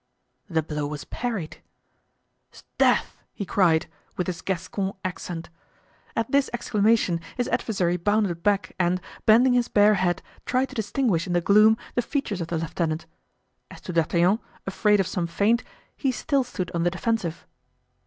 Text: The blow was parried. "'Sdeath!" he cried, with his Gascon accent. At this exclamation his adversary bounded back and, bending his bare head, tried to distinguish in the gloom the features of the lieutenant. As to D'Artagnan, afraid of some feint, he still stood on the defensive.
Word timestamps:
The 0.49 0.63
blow 0.63 0.87
was 0.87 1.03
parried. 1.03 1.61
"'Sdeath!" 2.51 3.17
he 3.35 3.45
cried, 3.45 3.85
with 4.17 4.25
his 4.25 4.41
Gascon 4.41 4.93
accent. 5.05 5.51
At 6.15 6.31
this 6.31 6.49
exclamation 6.53 7.19
his 7.37 7.47
adversary 7.49 7.97
bounded 7.97 8.41
back 8.41 8.73
and, 8.79 8.99
bending 9.27 9.53
his 9.53 9.67
bare 9.67 9.93
head, 9.93 10.23
tried 10.43 10.69
to 10.69 10.75
distinguish 10.75 11.27
in 11.27 11.33
the 11.33 11.39
gloom 11.41 11.77
the 11.93 12.01
features 12.01 12.41
of 12.41 12.47
the 12.47 12.57
lieutenant. 12.57 13.05
As 13.69 13.79
to 13.81 13.93
D'Artagnan, 13.93 14.39
afraid 14.65 14.99
of 14.99 15.05
some 15.05 15.27
feint, 15.27 15.63
he 15.95 16.11
still 16.11 16.43
stood 16.43 16.71
on 16.73 16.81
the 16.81 16.89
defensive. 16.89 17.45